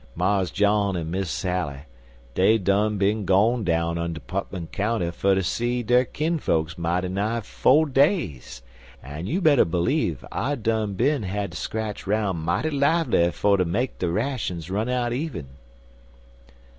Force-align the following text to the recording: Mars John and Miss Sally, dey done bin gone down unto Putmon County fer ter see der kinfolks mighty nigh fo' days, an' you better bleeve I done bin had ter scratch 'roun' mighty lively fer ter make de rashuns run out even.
Mars 0.15 0.49
John 0.49 0.95
and 0.95 1.11
Miss 1.11 1.29
Sally, 1.29 1.81
dey 2.33 2.57
done 2.57 2.97
bin 2.97 3.23
gone 3.23 3.63
down 3.63 3.99
unto 3.99 4.19
Putmon 4.19 4.71
County 4.71 5.11
fer 5.11 5.35
ter 5.35 5.43
see 5.43 5.83
der 5.83 6.05
kinfolks 6.05 6.75
mighty 6.75 7.07
nigh 7.07 7.41
fo' 7.41 7.85
days, 7.85 8.63
an' 9.03 9.27
you 9.27 9.41
better 9.41 9.63
bleeve 9.63 10.25
I 10.31 10.55
done 10.55 10.95
bin 10.95 11.21
had 11.21 11.51
ter 11.51 11.55
scratch 11.57 12.07
'roun' 12.07 12.37
mighty 12.37 12.71
lively 12.71 13.29
fer 13.29 13.57
ter 13.57 13.65
make 13.65 13.99
de 13.99 14.07
rashuns 14.07 14.71
run 14.71 14.89
out 14.89 15.13
even. 15.13 15.49